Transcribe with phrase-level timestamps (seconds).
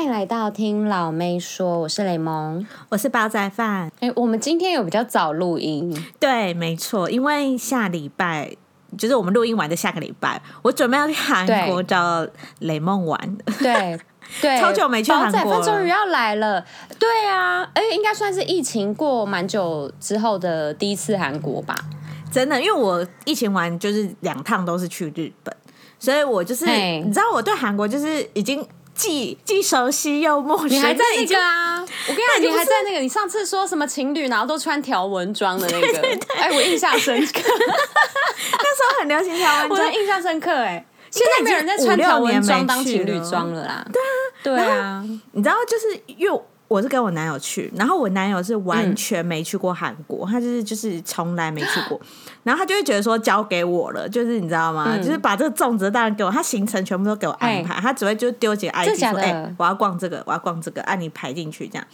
[0.00, 3.92] 欢迎来到听老妹说，我是雷蒙，我是煲仔饭。
[4.00, 8.56] 哎，我们今天有比较早录音，对，没错，因为下礼拜
[8.96, 12.26] 就是我们录音完的下个礼拜，我准备要去韩国找
[12.60, 13.36] 雷蒙玩。
[13.58, 14.00] 对
[14.40, 16.64] 对， 超久没去韩国终于要来了。
[16.98, 21.74] 对啊，哎，应该算是疫情过蛮久之后的第一次韩国吧？
[22.32, 25.54] 真的，因为我疫情完就是两趟都是去日本，
[25.98, 28.66] 所以我就是你知道我对韩国就是已经。
[29.00, 30.68] 既既熟悉又陌生。
[30.68, 31.80] 你还在那个啊？
[31.80, 33.00] 我跟你讲，你还在那个。
[33.00, 36.18] 你上次说什么情侣，然后都穿条纹装的那个？
[36.36, 37.40] 哎，我印象深刻。
[37.44, 40.50] 那时候很流行条纹装，我印象深刻。
[40.52, 43.86] 哎，现在没有人在穿条纹装当情侣装了啦。
[44.42, 45.04] 对啊，对啊。
[45.32, 46.40] 你知道，就是因为。
[46.70, 52.00] 我是跟我男友去，然后我男友是完全没去过韩国，嗯、他就是就是从来没去过，
[52.44, 54.86] 然后他就会觉得说交给我了，就是你知道吗？
[54.90, 61.84] 嗯、就是把这个粽子当然给我，他行程全部都给我安排，他只会就丢几个 ID 说，哎、欸，我要逛这个，我要逛这个，按你排进去这样，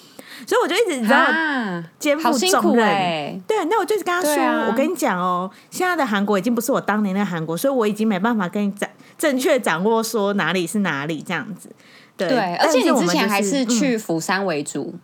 [0.47, 1.27] 所以我就一直你知道
[1.99, 11.71] 肩负重任，欸、对，那我就跟他说，啊、我跟你讲哦，现在的韩国已经不是我当年的韩国，所以我已经没办法跟你正正确掌握说哪里是哪里这样子。
[12.17, 14.95] 对，而且你之前还是去釜山为主。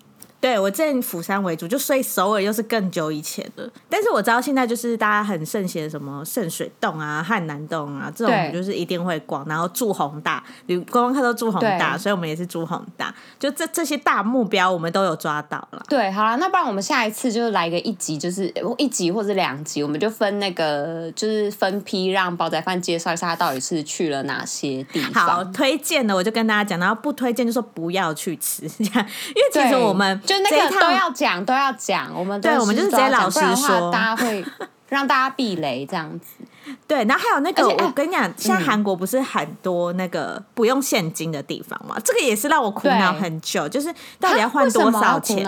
[0.42, 3.70] 对，我在釜山为主，就所以首尔又是更久以前的。
[3.88, 9.46] 但是我知道现在就是大家很盛行什么圣水洞啊、汉南洞啊这种，就是一定会逛。
[9.46, 13.14] 然后住宏大，你观光客都住宏大，所以我们也是住宏大。
[13.38, 15.80] 就这这些大目标，我们都有抓到了。
[15.88, 25.24] 对，好了，那不然我们下一次就来个一集，就是一集或者两集，我们就分那个就是分批让煲仔饭介绍一下他到底是去了哪些地方。
[25.24, 30.20] 好，推荐的我就跟大家讲，然后不推荐就说不要去吃，这样，因为其实我们。
[30.32, 32.10] 就那个都要讲，都要讲。
[32.14, 34.44] 我们对，我们就是直接老实说，大家会
[34.88, 36.44] 让大家避雷这样子。
[36.86, 41.96] 对，然后还有那个，我跟你讲，现在韩国不是很多那个不用现金的地方嘛？
[42.04, 45.44] 这个也是让我苦恼很久，就是到底要换多少钱？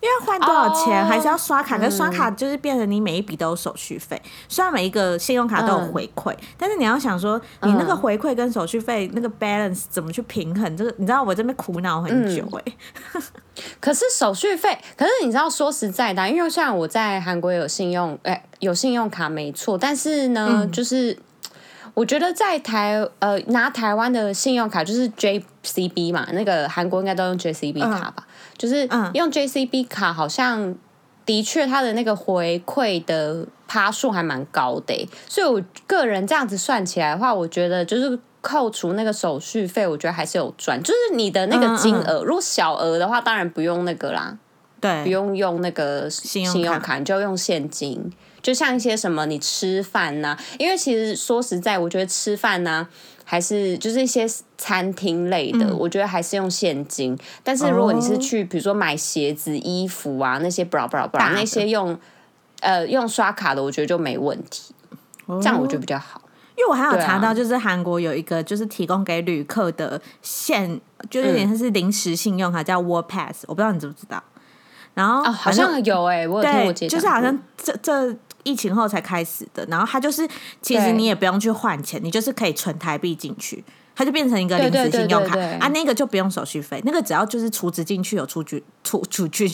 [0.00, 10.76] 因为换多少钱还是要刷卡，可是刷卡就是变成你每一笔都有手续费，虽然每一个信用卡都有回馈，但是你要想说，你那个回馈跟手续费那个 balance 怎么去平衡？
[10.76, 12.72] 这个你知道我这边苦恼很久哎。
[13.80, 21.16] 可是手续费，可是你知道说实在的，因为虽然我在韩国有信用，哎，有信用卡没错，但是呢，就是
[21.94, 28.26] 我觉得在台呃拿台湾的信用卡就是 JCB 嘛，那个韩国应该都用 JCB 卡吧。
[28.56, 30.74] 就是用 JCB 卡，好像
[31.24, 40.80] 的确它的那个回馈的趴数还蛮高的，所以我个人这样子算起来的话，我觉得就是扣除那个手续费，我觉得还是有赚。
[40.82, 44.38] 就是你的那个金额，嗯嗯，如果小额的话，当然不用那个啦，
[44.80, 48.12] 对，不用用那个信用卡，信用卡你就用现金。
[48.40, 52.86] 就像一些什么你吃饭呐，因为其实说实在，我觉得吃饭呐。
[53.28, 54.24] 还是就是一些
[54.56, 57.18] 餐厅类的，嗯、我觉得还是用现金。
[57.42, 61.98] 但是如果你是去，比如说买鞋子、衣服啊那些，bra bra bra 那些用
[62.60, 64.72] 呃用刷卡的，我觉得就没问题。
[65.26, 66.22] 哦、这样我觉得比较好。
[66.56, 74.22] 因为我还有查到，就是韩国有一个就是提供给旅客的现，就有点像是临时信用卡，叫 World Pass，我不知道你知不知道。
[74.96, 78.16] 然后、哦、好像有哎、欸，我有听我姐，就是好像这这。
[78.46, 80.24] 疫情后才开始的，然后它就是，
[80.62, 89.48] 其实你也不用去换钱，你就是可以存台币进去，它就变成一个临时信用卡啊，那个就不用手续费，那个只要就是储值进去有出具出出去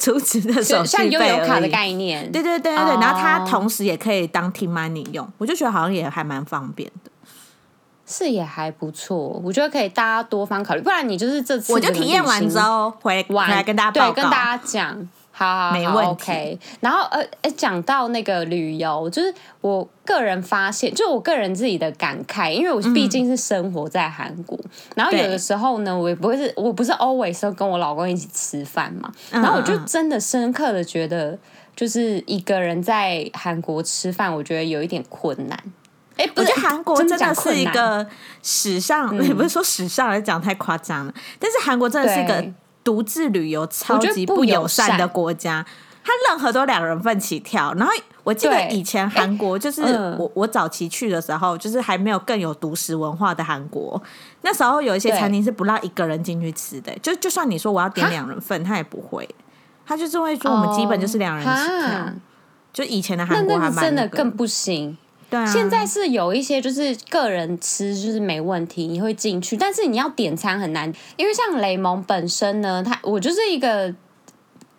[0.00, 7.09] 储值的手续费，像悠游卡的概念，对对对对对，然后它同时也可以当 T-money 用，我就觉得好像也还蛮方便的，
[8.10, 15.08] 是也还不错，我觉得可以大家多方考虑，不然你就是这次我就体验完之后回回来跟大家对，跟大家讲。
[15.32, 16.10] 好，好，没问题。
[16.10, 19.32] OK，然后呃，哎，讲到那个旅游，就是
[19.62, 31.38] 我个人发现，就我个人自己的感慨，因为我毕竟是生活在韩国，嗯、然后有的时候呢，我也不会是，我不是 always 都跟我老公一起吃饭嘛，嗯、然后我就真的深刻的觉得，
[31.74, 35.58] 就是一个人在韩国吃饭，我觉得有一点困难。
[36.16, 38.06] 哎，我觉得韩国真的是一个
[38.42, 42.44] 史上，也、嗯、不是说史上来讲太夸张了，但是韩国真的是一个。
[42.82, 45.64] 独自旅游超级不友善的国家，
[46.02, 47.74] 它任何都两人份起跳。
[47.74, 47.92] 然后
[48.24, 49.82] 我记得以前韩国就是
[50.18, 54.02] 我我早期去的时候，就是还没有更有独食文化的韩国。
[54.40, 59.28] 那时候有一些餐厅是不让一个人进去吃的，就就算你说我要点两人份，他也不会，
[59.84, 62.12] 他就是会说我们基本就是两人起跳。
[62.72, 64.96] 就以前的韩国还蛮真的更不行。
[65.30, 73.94] 对啊，现在是有一些就是个人吃就是没问题，你会进去，但是你要点餐很难，因为像雷蒙本身呢，他我就是一个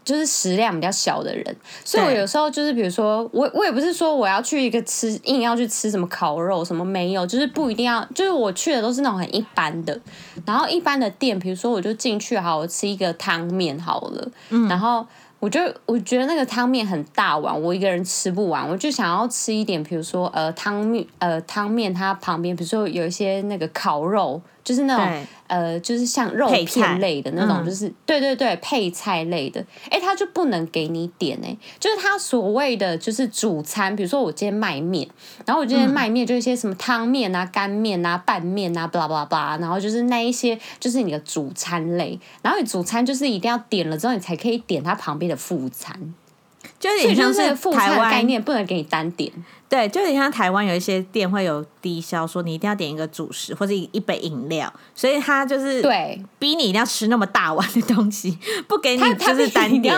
[0.03, 1.55] 就是食量比较小的人，
[1.85, 9.97] 所以我有时候就是比如说我我也不是说我要去一个吃硬要去吃什么烤肉什么没有，就是不一定要，就是我去的都是那种很一般的，
[10.45, 15.05] 然后一般的店，比如说我就进去好，我吃一个汤面好了，嗯，然后。
[15.41, 24.41] 我就我觉得那个汤面很大碗，我一个人吃不完，我就想要吃一点，比如说呃汤面呃汤面它旁边，比如说有一些那个烤肉。
[24.63, 29.59] 就是那种呃，就是像肉片类的那种，就是、嗯、对对对，配菜类的，
[29.89, 35.07] 哎、欸，他就不能给你点哎、欸，就是他所谓的就是主餐，比如说我今天卖面，
[35.45, 45.93] 然后我今天卖面就一些什么汤面啊、干面啊、拌面啊，巴拉巴拉巴拉，然后就是那一些就是你的主餐类，然后你主餐就是一定要点了之后，你才可以点它旁边的副餐，
[46.79, 49.31] 就有点像是副餐的概念，不能给你单点。
[49.71, 58.37] 对，就你像台湾有一些店会有低消，说你一定要点一个主食或者一杯饮料，所以他就是对逼你一定要吃那么大碗的东西，
[58.67, 59.95] 不给你就是单点，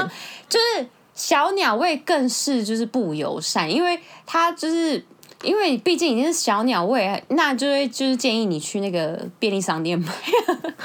[0.48, 5.04] 就是小鸟胃更是就是不友善，因为他就是
[5.42, 10.14] 因为毕竟已经是小鸟胃，那就会就是建议你去那个便利商店买，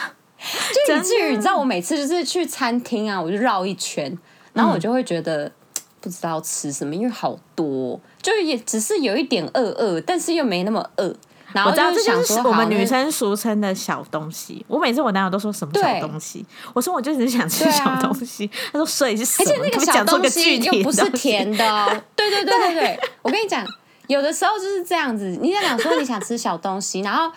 [0.87, 4.17] 就以至于你知道我每次就是去餐厅啊，我就绕一圈，
[4.55, 5.45] 然后我就会觉得。
[5.45, 5.53] 嗯
[6.01, 11.15] 不知道吃什么，因为好多，就也只是有一点饿饿，但是又没那么饿。
[11.53, 14.65] 然后就想说，这就是我们女生俗称的小东西。
[14.69, 16.45] 我每次我男友都说什么小东西，
[16.75, 18.45] 我说我就只是想吃小东西。
[18.47, 19.51] 啊、他说所以是什么？
[19.51, 21.89] 而且那个小东西又不是甜的、哦。
[22.15, 23.67] 对对对对对，对，我跟你讲，
[24.09, 25.39] 有的时候就是这样子。
[25.41, 27.33] 你在讲说你想吃小东西，然后。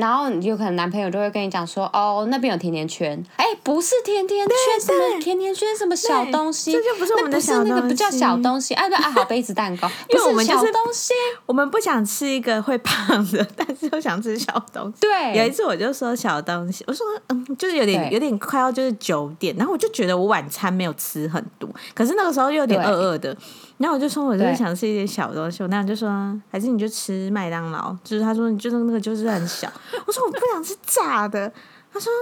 [0.00, 11.12] 然后有可能男朋友就会跟你讲说，哦，那边有甜甜圈，哎，不是甜甜圈，什么甜甜圈，什么小东西，这就不是我们的小东西，那个不叫小东西，哎对，爱好杯子蛋糕， 因为我们就东西，
[11.46, 15.00] 我们不想吃一个会胖的，但是又想吃小东西。
[15.00, 23.36] 对，有一次我就说小东西，我说嗯，就是有点有点快要就是九点，然后我就觉得我晚餐没有吃很多，可是那个时候又有点饿饿的。
[23.80, 25.62] 然后我就说，我就是想吃一点小东西。
[25.62, 27.96] 我那样就说，还是你就吃麦当劳。
[28.04, 29.72] 就是他说，你就是那个就是很小。
[30.04, 31.50] 我说我不想吃炸的。
[31.90, 32.12] 他说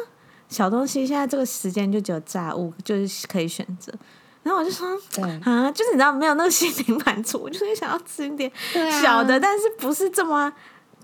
[0.49, 3.93] 小东西现在这个时间就只有炸物，就是可以选择。
[4.45, 4.87] 然后我就说，
[5.45, 8.49] 啊，就是你知道没有那个心灵满足，我就是想要吃一点
[9.03, 10.53] 小的，啊、但是不是这么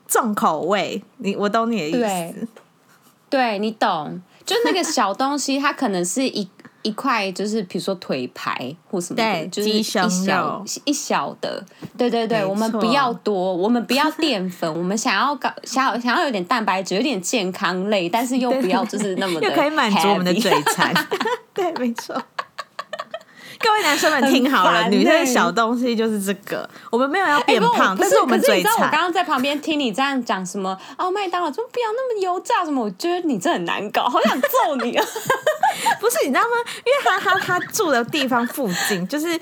[0.07, 1.03] 重口味。
[1.17, 2.49] 你我懂你的意思，对，
[3.29, 6.49] 对你懂，就那个小东西，它可能是一。
[6.85, 10.07] 一块就是比如说腿排或什么的，就是一小
[10.85, 11.65] 一小的，
[11.99, 20.95] 对对对，我们不要多，我们不要淀粉， 我们想要搞想要想要有点蛋白质，有点健康类，但是又不要就是那么的，又可以满足我们的嘴馋，
[21.53, 22.23] 对，没错。
[23.59, 26.69] 各位男生们听好了，欸、女生的小东西就是这个。
[26.91, 28.59] 我们没有要变胖，欸、但是我们嘴馋。
[28.59, 30.77] 你知道我刚刚在旁边听你这样讲什么？
[30.99, 32.85] 哦，麦当劳怎么不要那么油炸什么？
[32.85, 35.05] 我觉得你这很难搞， 好想揍你啊！
[36.01, 36.57] 不是，你知道吗？
[36.85, 39.39] 因为他他他住的地方附近就是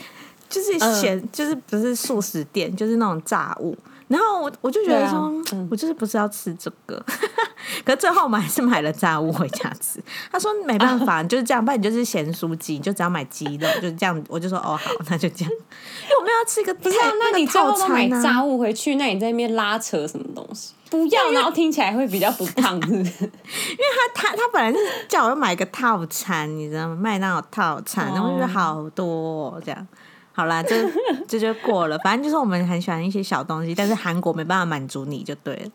[0.49, 3.76] 就是咸，就是不是素食店，就是那种炸物。
[4.12, 7.03] 然后我我就觉得说，啊嗯、我就是不是要吃这个，
[7.82, 9.99] 可是最后我们还是买了炸物回家吃。
[10.31, 14.23] 他说没办法，就是这样，不然你就是咸酥鸡，就只要买鸡肉，就是这样。
[14.29, 15.50] 我就说哦好，那就这样。
[16.05, 17.11] 因为我们要吃一个，不是、啊？
[17.19, 20.75] 那你最后都买炸物回去，那你在那边拉扯什么东西？
[20.91, 23.25] 不要，然后听起来会比较不胖，是不是？
[23.25, 24.79] 因为他他他本来是
[25.09, 26.94] 叫我要买个套餐，你知道吗？
[27.00, 29.88] 麦当劳套餐，然后我觉得好多、哦、这样。
[30.32, 30.90] 好啦，这
[31.29, 31.99] 这就过了。
[31.99, 35.71] 反正就是我们很喜欢一些小东西，但是韩国没办法满足你就对了。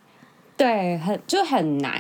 [0.57, 1.93] 对，很就很难。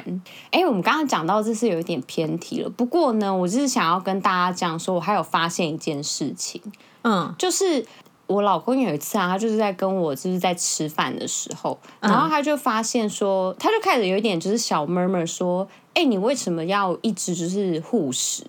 [0.45, 2.69] 哎、欸，我们刚刚讲到这是有一点偏题了。
[2.69, 6.59] 不过呢，我就是想要跟大家讲说，我还有发现一件事情。
[7.03, 7.85] 嗯，就是
[8.25, 18.43] 我老公有一次啊，他就是在跟我就是在吃饭的时候，然后他就发现说，他就开始有一点就是小 murmur 说，哎、欸，你为什么要一直就是护食？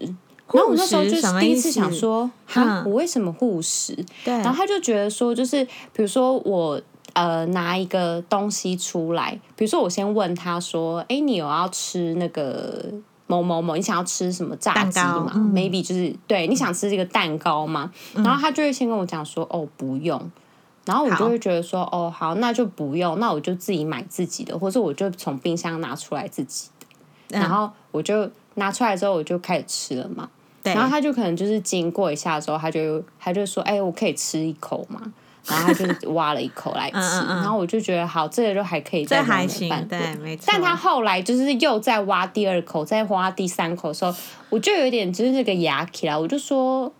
[0.52, 3.94] 然后我那时候就是第一次想说，哈，我为什么护食？
[4.24, 4.32] 对。
[4.34, 6.80] 然后他就觉得说，就是比如说我
[7.12, 12.86] 呃拿一个东西出来，比如说我先问他说，哎，你有要吃那个
[13.26, 13.76] 某某某？
[13.76, 17.92] 你想要吃什么炸鸡吗、嗯、？Maybe 就是对，你想吃这个蛋糕吗？
[18.14, 20.30] 嗯、然后他就会先跟我讲说，哦，不用。
[20.86, 27.38] 然后我就会觉得说，哦，好，那就不用，那我就自己买自己的，或者我就从冰箱拿出来自己的。
[27.38, 30.30] 然后我就拿出来之后，我就开始吃了嘛。
[30.62, 35.00] 然后他就可能就是经过一下之后，他就他就说：“哎、欸，我可以吃一口嘛？”
[35.48, 36.96] 然后他就挖了一口来吃。
[36.96, 40.44] 嗯嗯，然后我就觉得好，这个就还可以再还行，对，没错。
[40.46, 44.14] 但他后来就是又在挖第二口，再挖第三口的时候，
[44.50, 46.92] 我就有点就是那个牙起来，我就说：“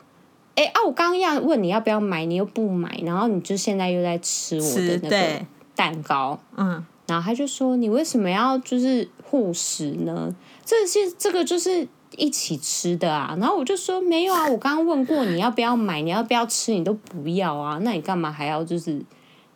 [0.56, 10.34] 哎、欸、啊，我刚刚要问你要不要买，你又不买，然后你就现在又在吃我的那个蛋糕。”嗯，然后他就说：“你为什么要就是护食呢？
[10.64, 11.86] 这些这个就是。”
[12.16, 13.36] 一起吃的啊。
[13.38, 17.78] 然后我就说没有啊，我刚刚问过你要不要买，你要不要吃，你都不要啊。
[17.82, 19.04] 那你干嘛还要就是？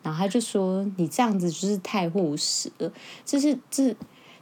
[0.02, 2.92] 然后他就说你这样子就是太护食了，
[3.24, 3.94] 就是这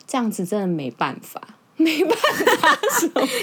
[0.06, 1.40] 这样子真的没办法。
[1.80, 2.16] 没办
[2.60, 2.78] 法，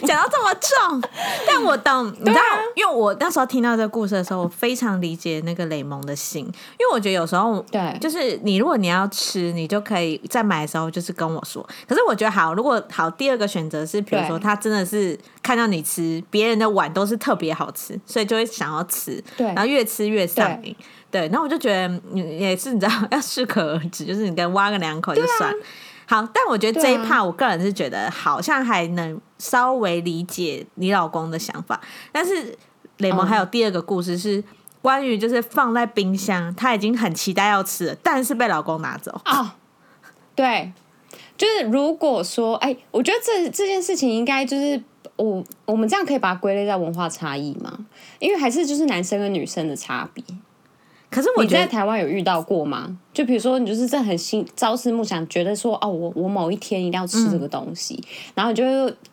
[0.05, 1.09] 讲到这么重，
[1.47, 2.41] 但我懂，你知道，
[2.75, 11.67] 因为我那时候听到这个故事的时候，我非常理解那个雷蒙的心，因为我觉得有时候，对，就是你如果你要吃，你就可以在买的时候就是跟我说。
[11.87, 20.75] 可是我觉得好，如果好，第二个选择是，比如说他真的是看到你吃别人的碗都是特别好吃，所以就会想要吃，对，然后越吃越上瘾，
[21.09, 25.53] 对，然后我就觉得你也是，你知道， 要适可而止，就是你跟挖个两口就算。
[26.09, 31.81] 好，但我觉得这一 part 我个人是觉得好像还能稍微理解你老公的想法，
[32.13, 32.57] 但是
[32.99, 34.41] 雷蒙还有第二个故事是
[34.81, 39.19] 关于就是放在冰箱，他已经很期待要吃了，但是被老公拿走。
[39.25, 39.51] 哦，
[40.33, 40.71] 对，
[41.37, 44.81] 就是如果说，哎，我觉得这这件事情应该就是
[45.17, 47.85] 我我们这样可以把它归类在文化差异吗？
[48.19, 50.23] 因为还是就是男生跟女生的差别。
[51.09, 52.97] 可是我觉得你在台湾有遇到过吗？
[53.13, 58.63] 就比如说，你就是在很心朝思暮想，觉得说哦，我我某一天一定要吃这个东西，嗯、然后你就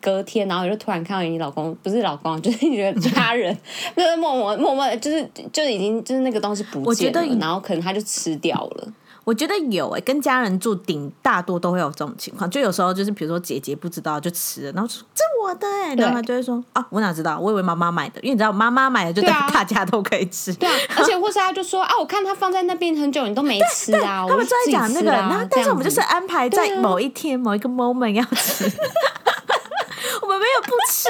[0.01, 3.57] 隔天，然后你就突然看到你老公不是老公， 就是你的家人，
[3.95, 8.87] 就是默默默默，就是就已经就是那个东西不见了，然后可能他就吃掉了。
[9.25, 28.63] 我觉得有哎、欸，跟家人住顶大多都会有这种情况，就有时候就是比如说姐姐不知道就吃了，然后说这我的哎、欸，然后他就会说啊，我哪知道，我以为妈妈买的，因为你知道妈妈买的就大家都可以吃，对啊， 而且或是他就说啊，我看他放在那边很久，你都没吃啊，他们在讲那个，然后但是我们就是安排在某一天某一个 moment 要吃，
[30.21, 31.09] 我们没有不吃，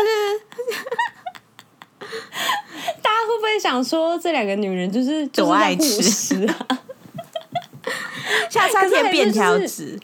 [3.01, 6.79] 大家会不会想说这两个女人就是多爱吃啊？
[8.49, 9.99] 下餐天便条纸，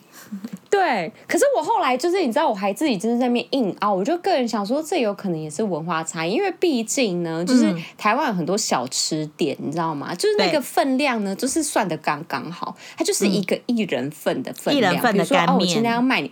[0.69, 1.11] 对。
[1.27, 3.93] 可是我后来就是，你知道，我还自己就是在那边硬凹。
[3.93, 10.13] 我就个人想说，这有可能也是文化差异，因为毕竟呢，就是台湾有很多小吃店，你知道吗？
[10.15, 14.93] 就是那个分量呢，就是算的刚刚好，它就是一个一人份的分量。
[15.11, 16.31] 比如说，哦，我今天要卖你，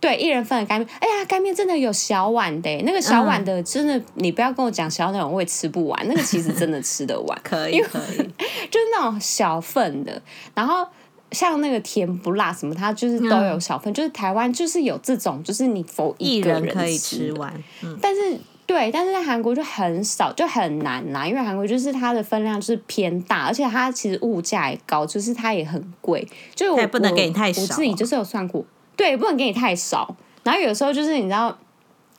[0.00, 0.88] 对，一人份的干面。
[1.00, 8.16] 哎呀，干面真的有小碗的，那个小碗的真的，你不要跟我讲小碗我也吃不完，那个其实真的吃得完，可 以可以，
[8.70, 10.20] 就是那种小份的，
[10.54, 10.86] 然后。
[11.32, 28.64] 像那个甜不辣什么，它就是都有小份，嗯、就是台湾就是有这种，就是你否一个人，人可以吃完，嗯、但是对，但是在韩国就很少，就很难拿，因为韩国就是它的分量就是偏大，而且它其实物价也高，就是它也很贵，就我不能给你太少，我自己就是有算过，
[28.96, 31.56] 对，不能给你太少，然后有时候就是你知道。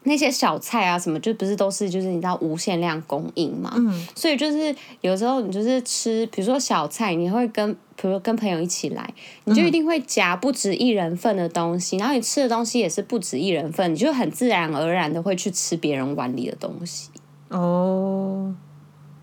[0.09, 9.13] 那些小菜啊，什么就不是都是就是你知道无限量供应嘛，嗯，所以就是有时候你就是吃，比如说小菜，你会跟比如说跟朋友一起来，
[9.43, 17.09] 你就一定会夹不止一人份的东西，然后你吃的东西也是不止一人份，你就很自然而然的会去吃别人碗里的东西。
[17.49, 18.51] 哦，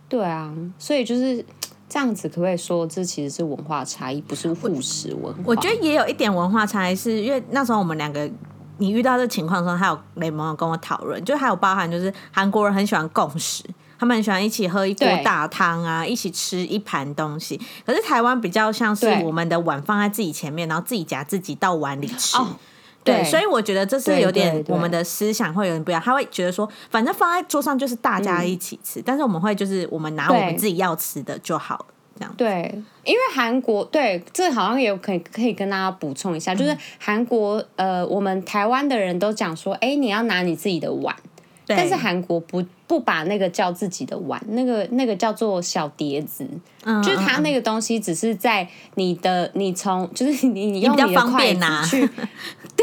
[0.09, 1.45] 对啊，所以就是
[1.88, 5.43] 这样子，可不可以说这其实是文化差异，不是护食文化？
[5.45, 8.31] 我觉得也有一点文化差异，是因为那时候我们两个。
[8.78, 13.64] 你遇到这情况的时候，还有雷蒙有跟我讨论，就还有包含就是韩国人很喜欢共识，
[13.99, 17.61] 他们很喜欢一起喝一锅大汤啊，一起吃一盘东西。
[17.87, 22.37] 可是台湾比较像是我们的碗放在自己前面，然后自己夹自己到碗里吃。
[22.37, 22.49] 哦、
[23.02, 26.02] 对，对，所以我觉得这是有点我们的思想会有点不一样。
[26.02, 31.87] 他会觉得说，反正放在桌上就是大家一起吃，嗯、但是我们会就是我们拿我们自己要吃的就好了。
[32.37, 32.73] 对，
[33.04, 41.14] 因为韩国对这好像也有可以可以跟大家补充一下，嗯、就是韩国呃，我们台湾的人都讲说，哎，你要拿你自己的碗，
[41.66, 46.46] 但是韩国不不把那个叫自己的碗，那个那个叫做小碟子，
[46.85, 52.08] 嗯、就是它那个东西只是在你的你从就是你你用你的筷子去。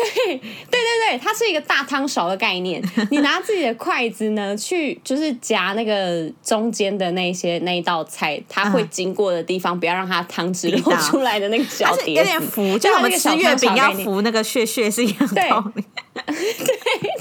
[0.04, 2.82] 对对对对，它是一个大汤勺的概念。
[3.10, 15.84] 你拿自己的筷子呢，去就是夹那个中间的那些那一道菜，它会经过的地方，不要让它汤汁流出来的那个小碟子，有点浮，就我们吃月饼要浮那个屑屑是一样的道理。
[16.14, 16.34] 对对
[17.02, 17.10] 对，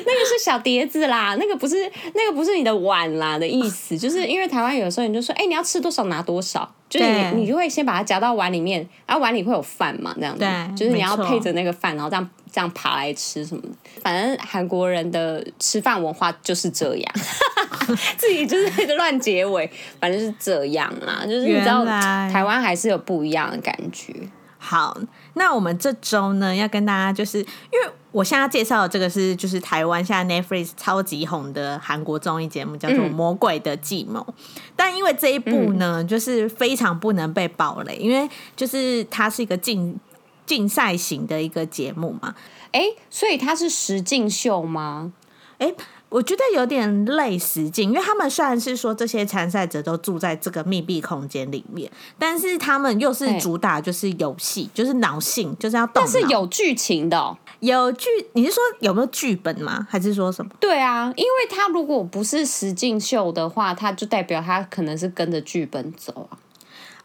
[0.06, 1.76] 那个是小碟子啦，那个不是
[2.14, 6.72] 那个不是你的碗啦的意思， 就是因为台湾有时候你就说，哎，你要吃多少拿多少。
[6.88, 10.38] 就是你，你就会先把它夹到碗里面，然后碗里会有饭嘛，这样子。
[10.38, 13.68] 对，就是你要配着那个饭，然后这样这样爬来吃什么的。
[14.00, 17.14] 反正韩国人的吃饭文化就是这样，
[18.16, 21.26] 自己就是那个乱结尾，反正是这样啊。
[21.26, 24.14] 就是你知道，台湾还是有不一样的感觉。
[24.56, 24.98] 好，
[25.34, 27.44] 那我们这周呢，要跟大家就是因
[27.84, 27.92] 为。
[28.10, 34.20] 我现在介绍的这个是就是台湾现在 Netflix 超级红的韩国综艺节目，叫做《魔鬼的计谋》。
[34.28, 34.34] 嗯、
[34.74, 39.98] 但因为这一部呢，就是非常不能被爆雷，因为就是它是一个竞
[40.46, 42.34] 竞赛型的一个节目嘛。
[42.72, 45.12] 哎、欸，所以它是实境秀吗？
[45.58, 45.74] 哎、欸。
[46.10, 56.02] 我觉得有点类实境，因为他们虽然是说这些参赛者都住在这个密闭空间里面，但是他们又是主打就是游戏，欸、就是脑性，就是要动。
[56.02, 58.08] 但是有剧情的、哦，有剧？
[58.32, 59.86] 你是说有没有剧本吗？
[59.90, 60.50] 还是说什么？
[60.58, 66.38] 对啊，因为他如果不是实境秀的话，他就代表他可能是跟着剧本走啊。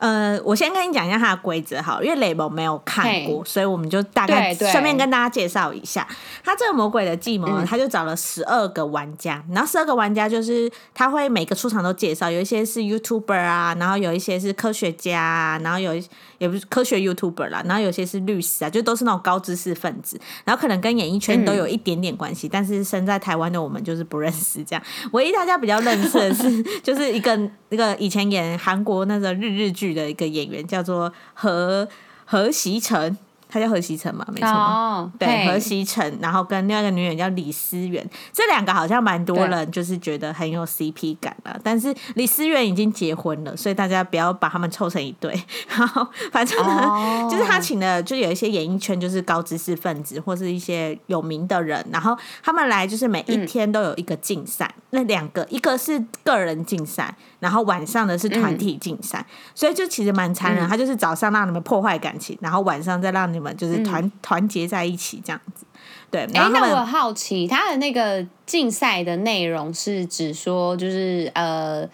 [0.03, 6.05] 呃，我先跟你讲一下它的规则好，因为雷蒙没有看过所以我们就大概顺便跟大家介绍一下。
[6.43, 16.05] 他这个魔鬼的计谋呢，他就找了十二个玩家，嗯、然后十二个玩家就是他会每个出场都介绍，有一些是 YouTuber 啊，然后有一些是科学家啊，然后有一
[16.43, 24.83] 也不是科学 YouTuber 啦，然后有些是律师啊，就都是那种高知识分子，然后可能跟演艺圈都有一点点关系，嗯、但是身在台湾的我们就是不认识这样。
[25.13, 31.87] 唯一大家比较认识的是， 就是一个那个以前演韩国那个日日剧的一个演员，叫做何
[32.25, 33.17] 何习成。
[33.53, 41.55] 他叫何西成嘛，没错，oh, 对何西成，然后跟另外一个女演员叫李思源，这两个好像蛮多人就是觉得很有 CP 感了。
[41.63, 45.39] 但是李思源已经结婚了，所以大家不要把他们凑成一对。
[45.69, 47.29] 然后反正呢，oh.
[47.31, 60.63] 就是他请的，就有一些演艺圈就是高知识分子或是一些有名的人，然后他们来就是每一天都有一个竞赛，嗯、那两个一个是个人竞赛，然后晚上的是团体竞赛，嗯、所以就其实蛮残忍。
[60.67, 63.55] 他就是早上让你们破坏感情，然后晚上再让你们。
[63.57, 65.65] 就是团团结在一起这样子，
[66.09, 66.21] 对。
[66.33, 71.85] 哎、欸，那我好奇，他的那个竞赛的内容是指说，就是呃，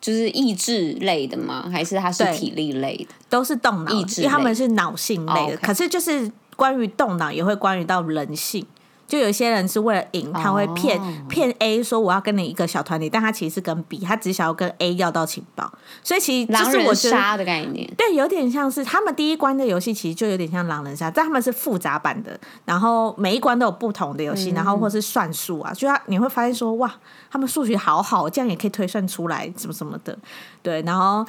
[0.00, 1.68] 就是意志类的吗？
[1.72, 3.14] 还是他是体力类的？
[3.28, 5.40] 都是动脑，益智，因为他们是脑性类的。
[5.40, 5.60] Oh, okay.
[5.60, 8.66] 可是就是关于动脑，也会关于到人性。
[9.08, 11.56] 就有一些人是为了赢，他会骗骗、oh.
[11.60, 15.72] A 说我要跟你一个小团体，但他其实是跟 B，他只想要跟 A 要到情报，
[16.04, 26.94] 所以其实就是我杀的概念，对，有点像是他们第一关的游戏，其实就有点像狼人杀，但他们是复杂版的，然后每一关都有不同的游戏，然后或是算术啊，就他你会发现说哇，
[27.30, 30.14] 他们数学好好，这样也可以推算出来什么什么的，
[30.62, 31.24] 对，然后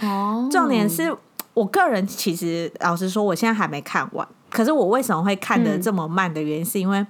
[0.51, 1.15] 重点是
[1.53, 7.05] 我个人其实老实说，我现在还没看完，可是我为什么会看的这么慢的原因，是因为。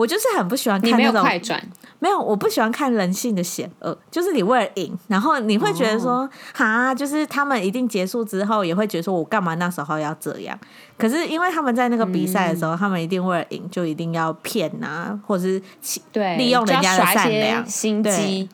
[0.00, 1.62] 我就是很不喜欢看那种快转，
[1.98, 3.94] 没有，我不喜欢看人性的险恶。
[4.10, 10.58] 就是你为了赢，然后你会觉得说，哈、oh.，就是他们一定结束之后也会觉得说，我干嘛那时候要这样？
[10.96, 15.62] 可是因为他们在那个比赛的时候，嗯、他们一定为了赢，就一定要骗啊，或者是
[16.10, 18.48] 对利用人家的善良心机。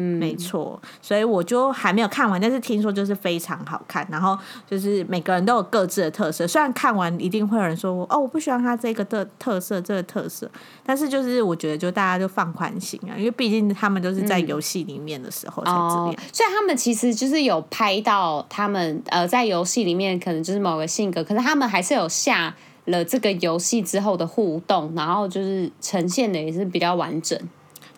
[0.00, 6.48] 嗯，没错，所以我就还没有看完，但是听说就是非常好看，然后就是每个人都有各自的特色。
[6.48, 10.50] 虽然看完一定会有人说，哦，我不喜欢他这个特特色，这个特色，
[10.82, 16.14] 但是就是我觉得就大家就放宽心啊，因为毕竟他们都是在游戏里面的时候才这样。
[16.32, 22.54] 所以他们其实就是有拍到他们呃在游戏里面可能就是某个性格，可是他们还是有下
[22.86, 27.38] 了这个游戏之后的互动，然后就是呈现的也是比较完整。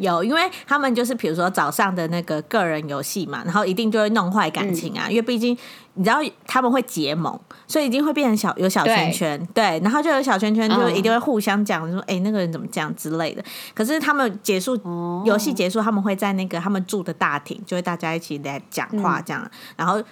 [0.03, 5.57] 有，因为他们就是比如说早上的那个个人游戏嘛，然后一定就会弄坏感情啊，嗯、因为毕竟
[5.95, 13.43] 你知道他们会结盟，所以一定会变成小有小圈圈，对，对，然后就有小圈圈，就一定会互相讲说，哎、那个人怎么这样之类的。
[13.75, 14.79] 可是他们结束
[15.25, 20.03] 游戏结束，他们会在那个他们住的大厅，就会大家一起来讲话这样，嗯、然后。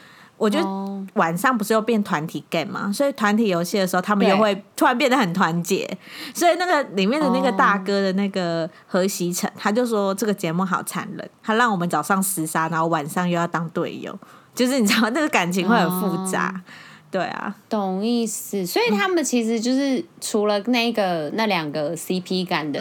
[0.40, 0.66] 我觉得
[1.14, 5.86] 晚上不是又变团体 game 嘛，所以团体游戏的时候，他们又会突然变得很团结。
[6.34, 14.18] 所以那个里面的那个大哥的那个何西成，他就说这个节目好残忍，他让我们早上厮杀，然后晚上又要当队友，
[14.54, 16.62] 就是你知道那个感情会很复杂。
[17.10, 18.64] 对啊，懂意思。
[18.64, 22.80] 所以他们其实就是除了那个那两个 CP 感的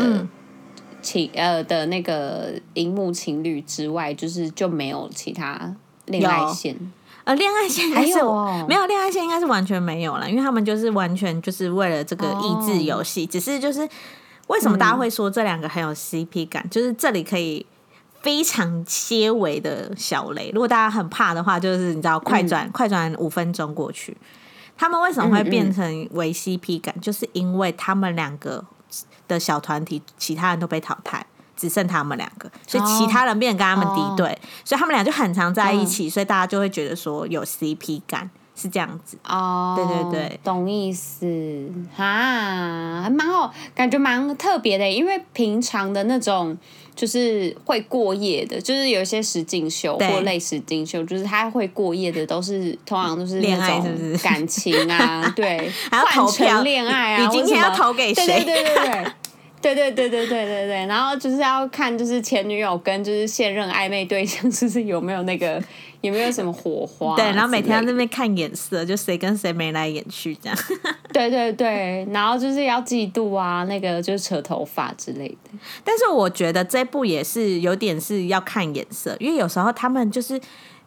[1.02, 6.78] 情呃的那个荧幕情侣之外，就是就没有其他恋爱线。
[7.30, 8.16] 呃，恋爱线应该是
[8.68, 13.88] 没有恋爱线，应该是完全没有了，因为他们就是完全就是为了这个益智游戏，只是就是
[14.48, 17.64] 为什么大家会说这两个很有 CP 感，就是这里可以
[18.24, 24.18] 非常些微的小雷，如果大家很怕的话，就是你知道快转快转五分钟过去，
[24.76, 28.66] 他们为什么会变成为 CP 感，就是因为他们两个
[29.28, 31.24] 的小团体其他人都被淘汰。
[31.60, 32.39] 只剩他们两个，
[32.70, 34.38] 所以其他人变成跟他们敌对，oh.
[34.64, 36.14] 所以他们俩就很常在一起，oh.
[36.14, 39.18] 所以大家就会觉得说有 CP 感是这样子。
[39.28, 41.26] 哦，对对对，懂意思
[41.98, 46.56] 啊，还蛮好，感觉蛮特别的，因为平常的那种
[46.96, 55.28] 就是会过夜的，就是有一些实境秀或类实境秀，就是他会过夜的，都是通常都是恋爱，是不是感情啊？
[55.36, 57.24] 对，还要投票恋爱啊？
[57.24, 58.28] 你今天要投给谁？
[58.28, 59.12] 对对对对对。
[59.62, 65.62] 对对对对对对对，然后就是要看，就是前女友跟就是现任暧昧对象，就是有没有那个
[66.02, 67.16] 有没有什么火花？
[67.16, 70.58] 对，然后每天在那边看眼色，就谁跟谁眉来眼去这样。
[71.12, 75.52] 对对对，然后就是要嫉妒啊，那个就是扯头发之类的。
[75.84, 80.40] 但是我觉得这部也是有点是要看眼色，因为有时候他们就是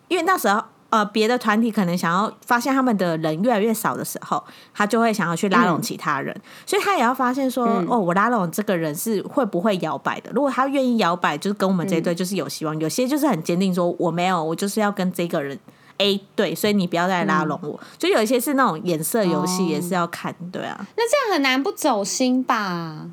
[0.09, 0.63] 因为那时候。
[0.93, 10.31] 呃，别的团体可能想要发现他们的人越来越少的时候，他就会想要去拉拢其他人，嗯、所以他也要发现说，嗯、哦，我拉拢这个人是会不会摇摆的？
[10.35, 15.59] 如果他愿意摇摆，就是跟我们这一队就是有希望；嗯、有些就是很坚定说，我没有，我就是要跟这个人
[15.97, 17.71] A 队，所以你不要再拉拢我。
[17.71, 20.77] 嗯、就有一些是那种颜色游戏，也是要看，哦、对啊。
[20.95, 23.07] 那这样很难不走心吧？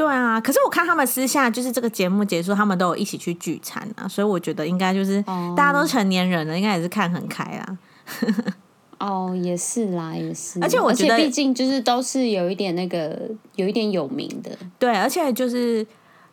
[0.00, 5.22] 对啊，可是我看他们私下就是这个节目结束，他们都有一起去聚餐啊，所以我觉得应该就是
[5.54, 7.78] 大家都成年人了，应该也是看很开啊。
[8.98, 10.58] 哦，也是啦，也是。
[10.62, 14.50] 而且我觉得，毕竟就是都是有一点那个，有一点有名的。
[14.78, 15.86] 对，而且就是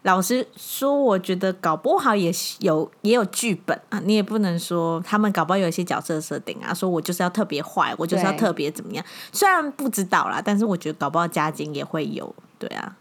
[0.04, 9.04] 老实说，我觉得搞不好也有也有剧本啊，你也不能说他们搞不好有一些角色设定啊，说我就是要特别坏，我就是要特别怎么样。
[9.04, 12.97] 对虽然不知道啦，但是我觉得搞不好家境也会有，对啊。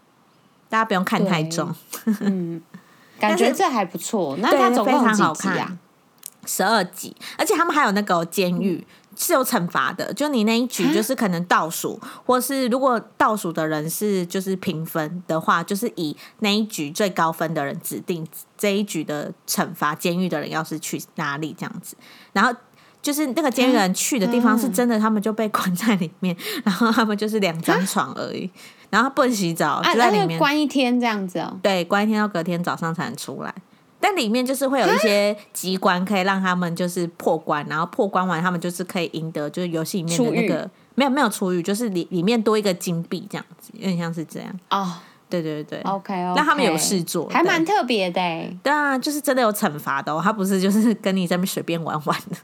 [0.69, 1.73] 大家不用看太重，
[2.21, 2.61] 嗯，
[3.19, 4.35] 感觉这还不错。
[4.39, 5.77] 那它总共几集啊？
[6.45, 8.85] 十二集，而且他们还有那个监狱
[9.17, 18.25] 是有惩罚的，就你那一局就是可能倒数，或是如果倒数的人是就是评分的话，就是以那一局最高分的人指定
[18.57, 19.93] 这一局的惩罚。
[19.93, 21.97] 监狱的人要是去哪里这样子，
[22.31, 22.57] 然后
[23.07, 28.49] 就是那个监狱人去的地方是真的，他们就被关在里面，然后他们就是两张床而已。
[28.89, 31.57] 然后不能洗澡，就在里面关一天这样子哦。
[31.63, 33.55] 对，关一天到隔天早上才能出来。
[33.97, 44.95] 但里面就是会有一些机关可以让他们就是破关，然后破关完他们就是可以赢得就是游戏里面的那个没有没有出狱，就是里里面多一个金币这样子，有点像是这样哦。
[45.29, 48.21] 对对对，OK，那他们有事做，还蛮特别的。
[48.63, 52.37] 对啊，就是真的有惩罚的哦，他不是就是跟你在那边随便玩玩的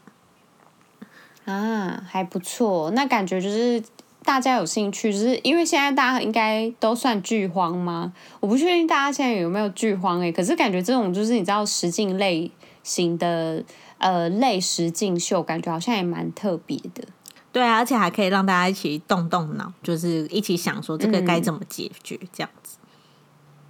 [1.45, 2.91] 啊，还不错。
[2.91, 3.83] 那感觉就是。
[4.25, 8.13] 大家有兴趣，就是因为现在大家应该都算剧荒吗？
[8.39, 12.49] 我不确定大家现在有没有剧荒哎、欸，可是感觉这种就是你知道实境类
[12.83, 13.61] 型的
[13.97, 17.03] 呃类实境秀，感觉好像也蛮特别的。
[17.51, 22.77] 对啊，而且还可以让大家一起动动脑，就是一起想说这个该怎么解决这样子。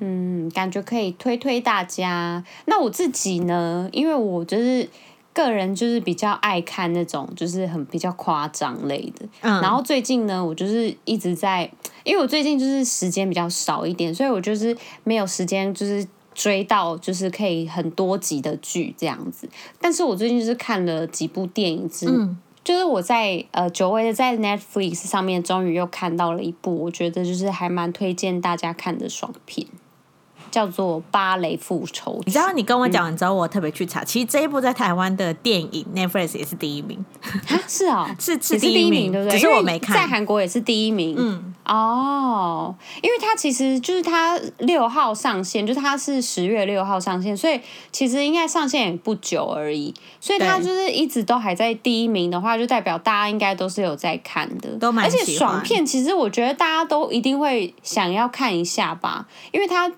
[0.01, 2.43] 嗯，感觉可以推推大家。
[2.65, 3.89] 那我自己呢？
[3.91, 4.87] 因为我就是。
[5.33, 9.25] 个人就是比较爱看那种，就是很比较夸张类的。
[9.41, 11.69] 嗯，然后最近呢，我就是一直在，
[12.03, 19.49] 因为我最近就是时间比较少一点，所以我就是没有时间，就是追到就是可以很多集的剧这样子。
[19.81, 29.67] 但是我最近就是看了几部电影，之，嗯，就是我在呃久违的在 Netflix 上面终于又看到了一部，我觉得就是还蛮推荐大家看的爽片。
[30.53, 32.51] 叫做《芭蕾复仇》，你知道？
[32.53, 37.03] 你跟我讲完之后，我特别去查，其实这一部在台湾的电影 Netflix 也是第一名。
[37.67, 39.31] 是哦， 是是第一名，对不对？
[39.31, 41.15] 只是我没看，在韩国也是第一名。
[41.17, 47.59] 嗯，哦，因为它其实就是它六号上线，就是它是十月六号上线，所以
[47.91, 49.91] 其实应该上线也不久而已。
[50.19, 55.03] 所以它就是一直都还在第一名的话，就代表大家应该都是有在看的，都蛮。
[55.05, 59.91] 而且爽片，其实我觉得大家都一定会想要看一下吧，因为它。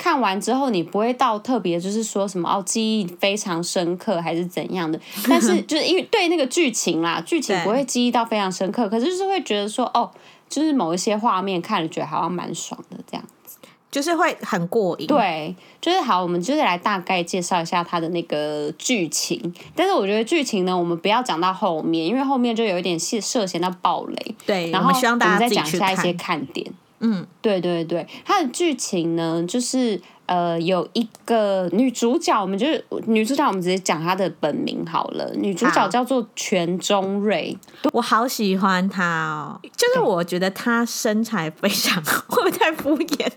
[0.00, 4.98] 看完之后，你不会到特别就是说什么哦，记忆非常深刻还是怎样的？
[5.28, 10.10] 但是就是因为对那个剧情啦，剧情不会记忆到非常深刻，可是就是会觉得说哦，
[10.48, 13.58] 就是某一些画面看了觉得好像蛮爽的这样子，
[13.90, 15.06] 就是会很过瘾。
[15.06, 19.52] 对，就是好，我们就是来大概介绍一下它的那个剧情。
[19.76, 24.34] 但是我觉得剧情呢，我们不要讲到后面，因为后面就有一点涉涉嫌到暴雷。
[24.46, 26.72] 对，然后我们希望大家再讲一下一些看点。
[27.00, 35.32] 嗯，对对对，它的剧情呢，就是呃，有一个女主角，我们就是女主角，我们直接讲她的本名好了。
[35.34, 37.56] 女主角叫做全中瑞，
[37.92, 43.28] 我好喜欢她哦，就是我觉得她身材非常，会不会太敷衍？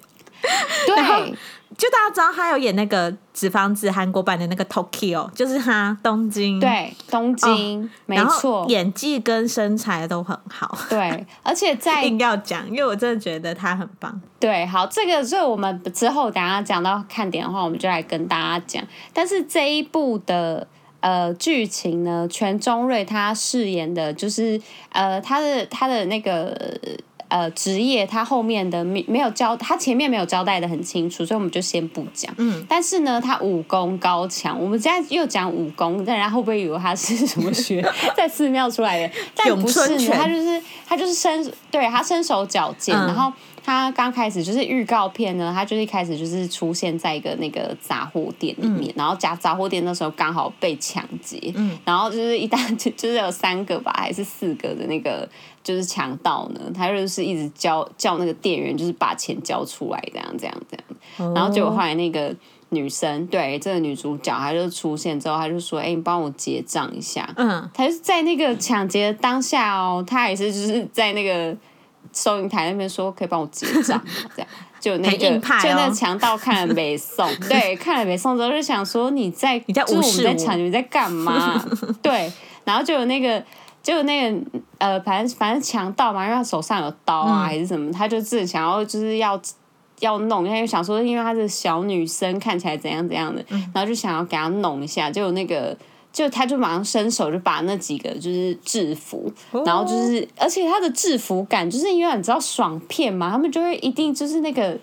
[0.86, 1.34] 对。
[1.78, 10.78] 就大家知道他有演那个《纸房子》韩国版的那个 Tokyo，就是他东京，对东京，哦、没错，演技跟身材都很好。
[10.90, 14.22] 对，而且在 一定要讲，因为我真的觉得他很棒。
[14.40, 18.84] 对，好，这个所以我们之后等下讲到看点的话，我们就来跟大家讲。
[19.12, 20.68] 但是这一部的
[21.00, 26.56] 呃剧情呢，全中瑞他饰演的就是呃他的他的那个。
[27.34, 32.32] 呃，职业他后面的没没有交，他前面没有交代的很清楚，所以我们就先不讲。
[32.38, 37.84] 嗯，但是呢，他武功高强，我们现在又讲武功，但人家会不会以为他是什么学
[38.16, 39.14] 在寺庙出来的？
[39.36, 43.32] 但不是呢，他就是他就是身对他身手矫健，嗯、然后
[43.64, 55.28] 他刚开始就是预告片呢，他就是一开始就是出现在一个那个杂货店里面，嗯、然后杂杂货店那时候刚好被抢劫，嗯，然后就是一大就是有三个吧，还是四个的那个
[55.64, 62.36] 就是强盗呢，他就是一直叫叫那个店员就是把钱交出来，这样这样这样，哦、然后结果后来那个
[62.74, 71.56] 女生对这个女主角，她就出现之后，她就说：“哎、欸，你帮我结账一下。”嗯，她就是在那个抢劫的当下哦，她也是就是在那个。
[72.12, 74.00] 收银台那边说可以帮我结账，
[74.36, 74.48] 这样
[74.80, 81.66] 就那个、哦、就那强盗看了没送，对，看了没送之后就想说你在你在我，在抢你在干嘛？
[82.04, 82.32] 对，
[82.66, 83.44] 然后就有那个
[83.82, 84.38] 就有那个
[84.78, 89.40] 呃，反正反正强盗嘛，因为他手上有刀啊、嗯、还是什么，他就自己想要就是要
[90.04, 95.76] 要弄，他就想说因为她是小女生，看起来怎样怎样的，嗯、然后就想要给她弄一下，就有那个。
[96.14, 99.34] 就他就马上伸手就把那几个就是制服，
[99.66, 104.78] 然后就是而且他的制服感就是因为你知道爽片嘛，他们就会一定就是那个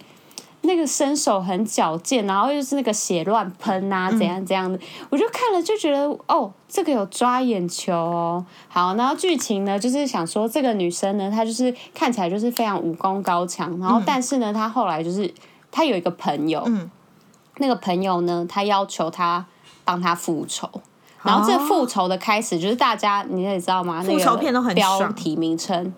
[0.63, 8.45] 那个身手很矫健，然后又是那个血乱喷啊怎样怎样的，我就看了就觉得哦，这个有抓眼球哦。
[8.69, 15.33] 好，然后剧情呢就是想说这个女生呢她就是看起来就是非常武功高强，然后但是呢她后来就是
[15.71, 16.67] 她有一个朋友，
[17.57, 19.47] 那个朋友呢他要求她
[19.85, 20.69] 帮他复仇。
[21.23, 24.03] 然后这个复仇的开始就是大家你也知道吗？
[24.03, 24.99] 复仇片都很爽。
[24.99, 25.93] 标题名称，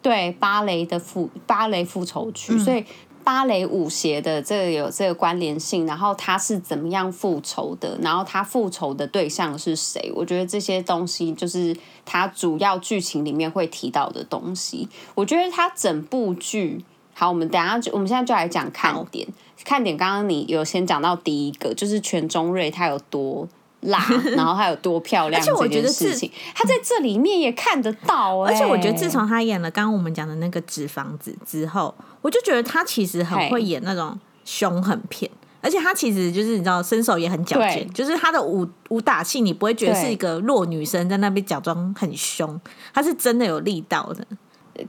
[0.00, 2.84] 对，芭蕾的复芭蕾复仇曲，嗯、所以
[3.24, 5.86] 芭蕾舞鞋的这个有这个关联性。
[5.86, 7.98] 然后他是怎么样复仇的？
[8.02, 10.12] 然后他复仇的对象是谁？
[10.14, 14.88] 我觉得这些东西就是他主要剧情里面会提到的东西。
[15.14, 19.26] 我觉得他整部剧好，我们等下就我们现在就来讲看点。
[19.64, 23.48] 看点刚刚你有先讲到第一个，就是全中瑞他有多。
[23.82, 24.04] 辣，
[24.36, 25.40] 然后还有多漂亮？
[25.40, 28.52] 而且我觉得事情，他在这里面也看得到、欸。
[28.52, 42.60] 而且我觉得自从他演了刚刚我们讲的那个《纸房子》之后，我就觉得他其实很会演那种凶狠片，而且她其实就是你知道，身手也很矫健，就是她的武武打戏，你不会觉得是一个弱女生在那边假装很凶，
[42.92, 44.26] 她是真的有力道的。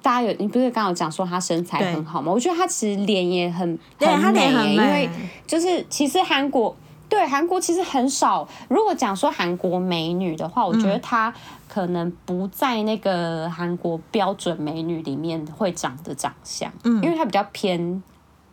[0.02, 2.32] 大家有你不是刚刚有讲说她身材很好吗？
[2.32, 5.10] 我觉得她其实脸也很对，她脸，很美，因为
[5.46, 6.76] 就是其实韩国。
[7.14, 8.48] 对，韩国其实很少。
[8.70, 11.32] 如果讲说韩国美女的话，我觉得她
[11.68, 18.02] 可能不在那个韩国标准美女里面会长的长相，嗯，因为她比较偏，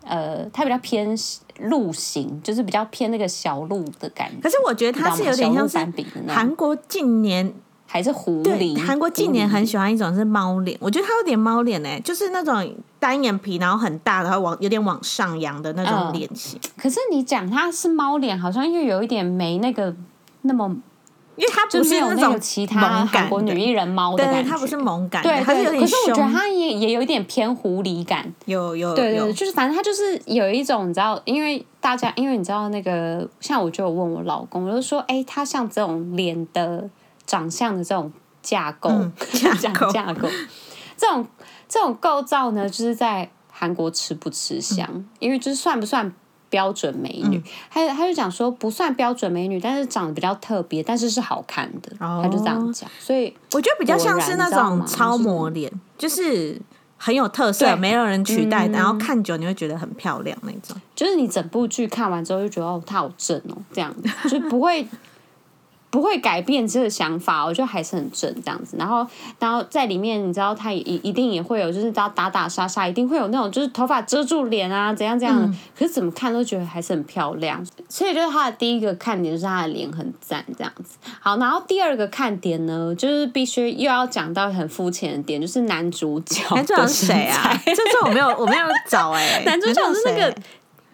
[0.05, 1.16] 呃，她比较偏
[1.61, 4.37] 鹿型，就是比较偏那个小鹿的感觉。
[4.42, 5.79] 可是我觉得她是有点像是
[6.29, 7.53] 韩国近年。
[7.92, 8.81] 还是狐狸？
[8.81, 16.60] 韩国近年很喜欢一种是猫脸，我觉得它有点猫脸哎，就是那种单眼皮，然后很大，然后往有点往上扬的那种脸型。
[16.76, 19.92] 可是你讲它是猫脸，好像又有一点没那个
[20.42, 20.68] 那么，
[21.36, 25.80] 因为它不是那种其他韩国女艺人猫的感觉，它不是萌感，对，它是有点。
[25.80, 36.88] 可是我觉得它也也有一点偏狐狸感，有有对对，就是反正它就是有一种你知道，因为大家因为你知道那个，像我就有问我老公，我就说，哎，他像这种脸的
[37.26, 38.12] 长相的这种。
[38.42, 39.12] 架构，嗯、
[39.60, 40.26] 架构， 架构，
[41.00, 41.26] 这种
[41.66, 44.86] 这种构造呢，就是在韩国吃不吃香？
[44.92, 46.12] 嗯、因为就是算不算
[46.50, 47.42] 标准美女？
[47.70, 51.90] 他、嗯、他就讲说不算标准美女，但是长得比较特别，但是是好看的。
[52.00, 56.60] 哦、他就这样讲，所以我觉得比较像是那种超模脸，就是
[56.98, 60.76] 很有特色，对没有人取代，嗯、然后看久你会觉得很漂亮那种。
[60.94, 63.94] 就是你整部剧看完之后就觉得哦，她好正哦，这样
[64.28, 64.86] 就不会。
[65.90, 68.76] 不会改变这个想法，我觉得还是很正这样子。
[68.79, 69.05] 然后，
[69.40, 77.61] 然后在里面，你知道，他也一定也会有，就是打打打杀杀，一定会有那种就是头发遮住脸啊，怎样怎样可是怎么看都觉得还是很漂亮。
[77.88, 80.96] 所以，就是他的第一个看点就是他的脸很赞这样子。
[81.18, 86.42] 好，然后第二个看点呢，就是必须又要讲到很肤浅的点，就是男主角。
[86.55, 87.61] 男主角是谁啊？
[87.66, 89.42] 这这我没有我没有找哎、欸。
[89.46, 90.35] 男主角是那个。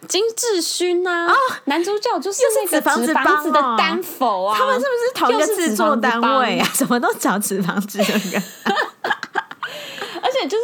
[0.09, 2.81] 金智勋呐，啊，男主角就是那个纸
[3.13, 6.69] 房子的丹佛啊，他们是不是同一个制作单位啊？
[6.75, 7.99] 什么都找纸房子
[10.23, 10.63] 而且就是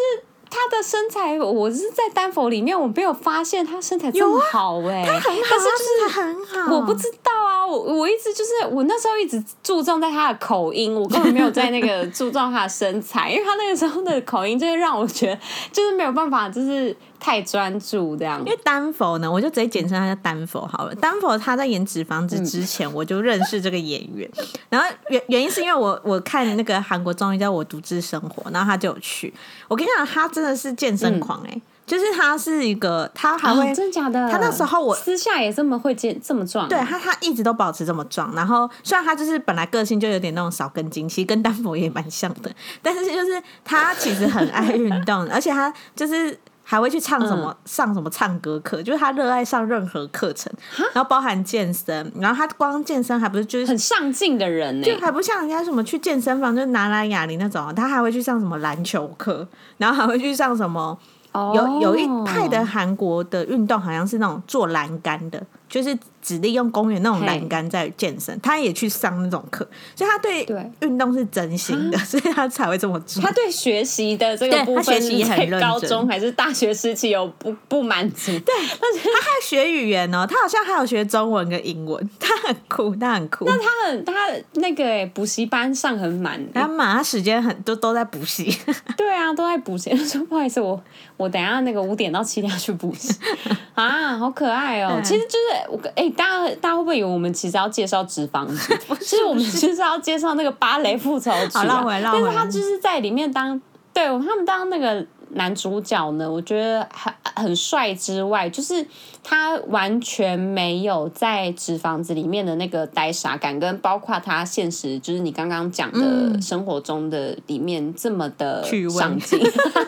[0.50, 16.96] 他的身材，我是在丹佛里面，我没有发现他身材这么好哎，他很好，但是就是很好，我不知道啊，我我一直就是我那时候一直注重在他的口音，我根本没有在那个 注重他的身材，因为他那个时候的口音就是让我觉得就是没有办法，就是。
[17.24, 20.94] 太专注这样，因为丹佛呢，我就直接简称他叫丹佛好了。
[20.96, 24.28] 丹佛他在演《纸房子》之前，我就认识这个演员。
[24.36, 29.32] 嗯、然后原原因是因为我我看那个韩国综艺叫我独自生活，然后他就有去。
[29.68, 34.30] 我跟你讲，他真的是健身狂哎、欸，嗯、就是他是一个，他还会、哦、真的假的？
[34.30, 38.34] 他那时候我私下也这么会健这么壮，对他他一直都保持这么壮。
[38.34, 42.50] 然后虽然他就是本来个性就有点那种少根筋，其实跟丹佛也蛮像的，
[42.82, 46.38] 但是就是他其实很爱运动， 而且他就是。
[46.64, 50.50] 还会去唱什么、嗯、上什么唱歌课，就是他热爱上任何课程，
[50.94, 59.46] 然后包含健身，然后他光健身还不是就是很上进的人呢，就还不像人家什么去健身房就拿来哑铃那种，他还会去上什么篮球课，
[59.78, 60.96] 然后还会去上什么。
[61.34, 68.38] 有有一派的韩国的运动好像是那种做栏杆的，就是只利用公园那种栏杆在健身。
[68.42, 70.46] 他也去上那种课，所以他对
[70.80, 73.22] 运动是真心的，所以他才会这么做。
[73.22, 75.60] 他对学习的这个部分，学习很认真。
[75.62, 78.30] 高中还是大学时期有不不满足？
[78.40, 83.46] 对，但是他还学语言哦，他好像还有学中文跟英文，他很酷，他很酷。
[83.46, 84.12] 那他很他
[84.60, 88.54] 那个补习班上很满，他满，他时间很都都在补习。
[88.98, 89.88] 对啊，都在补习。
[89.96, 90.78] 他说不好意思，我。
[91.18, 93.14] 我等下那个五点到七点要去补习
[93.74, 95.00] 啊，好可爱哦！
[95.04, 98.78] 其实就是我哎、欸，大家大家会不会以为我们其实要介绍纸房子？
[99.00, 103.60] 其实我们其实要介绍那个芭蕾复仇曲、啊，但是他就是在里面当
[103.92, 105.06] 对他们当那个。
[105.34, 108.86] 男主角呢，我觉得很很帅之外，就是
[109.24, 119.40] 他完全没有在纸房子里面的那个呆傻感，跟包括他现实，就是你刚刚讲的生活中的里面这么的 上进，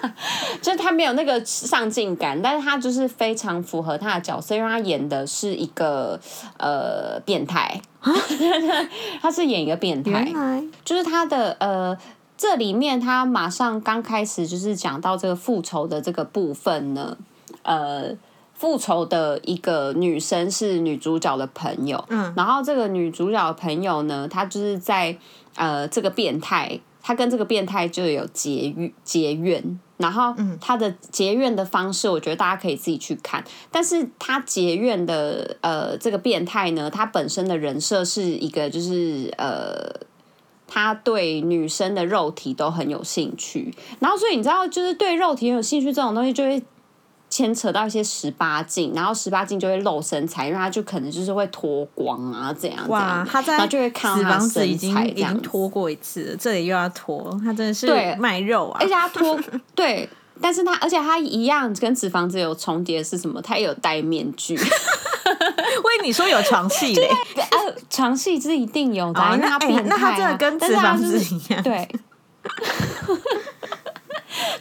[0.62, 6.18] 就是他没有那个上进感，但是他就是非常符合他的角色，因为他演的是一个
[6.56, 7.78] 呃变态，
[9.20, 10.24] 他是演一个变态，
[10.82, 11.98] 就是他的呃。
[12.44, 17.16] 这里面他马上刚开始就是讲到这个复仇的这个部分呢，
[17.62, 18.14] 呃，
[18.52, 25.16] 复仇的一个女生是女主角的朋友，嗯，然后这个女主角的朋友呢，她就是在
[25.56, 40.04] 呃这个变态，她跟这个变态就有结怨结怨，然后她的结怨的方式，我觉得大家可以自己去看，但是她结怨的呃这个变态呢，她本身的人设是一个就是呃。
[40.66, 46.62] 他对女生的肉体都很有兴趣，然后所以你知道，就是对肉体很有兴趣这种东西，就会
[47.28, 57.86] 牵扯到一些十八禁，然后十八禁就会露身材，因为他就可能就是会脱光啊，这样哇，他在然后就会看到他身材已经已经脱过一次，这里又要脱，他真的是
[58.18, 59.38] 卖肉啊，而且他脱
[59.74, 60.08] 对，
[60.40, 63.42] 但是他而且他一样跟脂肪子有重叠是什么？
[63.42, 64.56] 他也有戴面具。
[64.56, 67.08] 为，你说有床戏嘞？
[67.36, 69.82] 呃，床戏是一定有的，因为他变态、啊。
[69.82, 71.88] 欸、那他真的跟纸房子一样，对，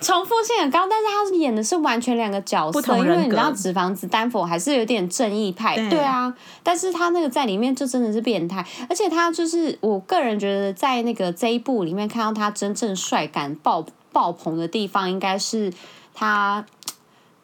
[0.02, 15.72] 重复性很高，但是他演的是完全两个角色，因为你知道纸房子丹佛还是有点正义派，对，对啊，但是他那个在里面就真的是变态，而且他就是我个人觉得在那个这一部里面看到他真正帅感爆爆棚的地方，应该是
[16.14, 16.66] 他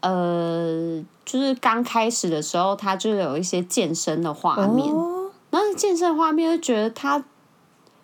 [0.02, 1.04] 呃。
[1.26, 5.19] 就是刚开始的时候，他就有一些健身的画面，哦、
[5.50, 7.24] 然后健身画面就觉得他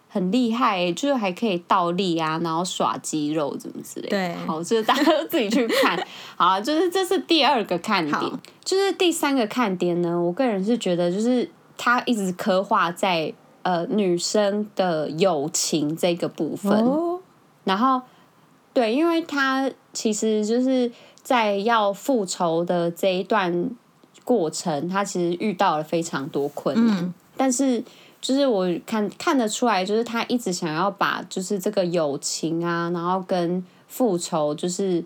[0.07, 4.09] 很厉害，就是还可以倒立啊，然后耍肌肉怎么之类的。
[4.09, 6.01] 对，好，就是大家都自己去看。
[6.35, 8.31] 好，就是这是第二个看点，
[8.63, 10.21] 就是第三个看点呢。
[10.21, 17.19] 我个人是觉得，就是他一直刻画在呃女生的友情这个部分，哦、
[17.63, 18.01] 然后
[18.73, 20.91] 对，因为他其实就是。
[21.25, 23.71] 在要复仇的这一段
[24.23, 27.83] 过程，他其实遇到了非常多困难，嗯、但是
[28.21, 35.03] 就是我看看得出来，就是他一直想要把就是这个友情啊，然后跟复仇，就是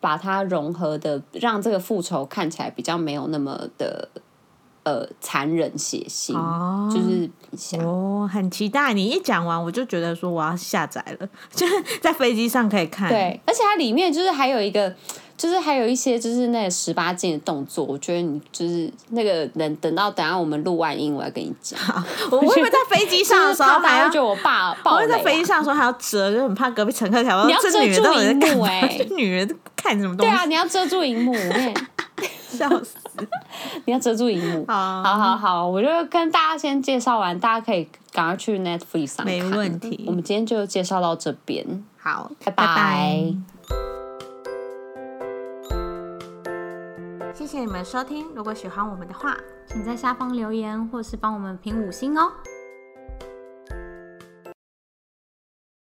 [0.00, 4.08] 把它融合的，让这个复仇看起来比较没有那么的。
[4.88, 7.28] 呃，残忍血腥，哦、就是
[7.84, 8.94] 哦，很期待。
[8.94, 13.10] 你一讲完，我就觉得说我要下载了， 就是在飞机上可以看。
[13.10, 14.90] 对，而且它里面就是还有一个，
[15.36, 17.84] 就是还有一些就是那个十八禁的动作。
[17.84, 21.78] 我觉得你就是那个等等到等下我们录完音，我要跟你讲。
[22.30, 24.70] 我会不会在飞机上的时候 还要觉得我爸？
[24.90, 27.82] 我会在飞机上的时候还要遮，就很怕隔壁乘客想说，你要遮住
[28.22, 30.32] 荧幕哎、欸，女人看什么东西？
[30.32, 31.34] 对啊，你要遮住荧幕。
[32.50, 32.96] 笑死！
[33.86, 34.64] 你要遮住荧幕。
[34.66, 39.26] 好，好，好，好，我就跟大家先介绍完，大家可以赶快去 Netflix 上看。
[39.26, 40.04] 没问题。
[40.06, 41.84] 我们今天就介绍到这边。
[41.98, 42.66] 好，拜拜。
[42.66, 43.34] 拜拜。
[47.34, 52.32] 谢谢你们收听，如果喜欢我们的话，请在下方留言或是帮我们评五星哦。